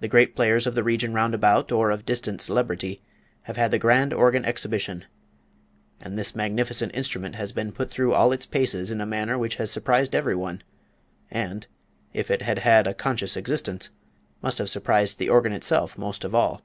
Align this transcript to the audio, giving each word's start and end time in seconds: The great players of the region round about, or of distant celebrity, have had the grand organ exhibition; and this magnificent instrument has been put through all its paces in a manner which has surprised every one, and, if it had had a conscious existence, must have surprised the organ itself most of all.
The 0.00 0.08
great 0.08 0.36
players 0.36 0.66
of 0.66 0.74
the 0.74 0.82
region 0.82 1.14
round 1.14 1.32
about, 1.32 1.72
or 1.72 1.90
of 1.90 2.04
distant 2.04 2.42
celebrity, 2.42 3.00
have 3.44 3.56
had 3.56 3.70
the 3.70 3.78
grand 3.78 4.12
organ 4.12 4.44
exhibition; 4.44 5.06
and 6.02 6.18
this 6.18 6.36
magnificent 6.36 6.94
instrument 6.94 7.36
has 7.36 7.50
been 7.50 7.72
put 7.72 7.90
through 7.90 8.12
all 8.12 8.30
its 8.30 8.44
paces 8.44 8.90
in 8.90 9.00
a 9.00 9.06
manner 9.06 9.38
which 9.38 9.54
has 9.54 9.70
surprised 9.70 10.14
every 10.14 10.36
one, 10.36 10.62
and, 11.30 11.66
if 12.12 12.30
it 12.30 12.42
had 12.42 12.58
had 12.58 12.86
a 12.86 12.92
conscious 12.92 13.38
existence, 13.38 13.88
must 14.42 14.58
have 14.58 14.68
surprised 14.68 15.18
the 15.18 15.30
organ 15.30 15.54
itself 15.54 15.96
most 15.96 16.24
of 16.26 16.34
all. 16.34 16.60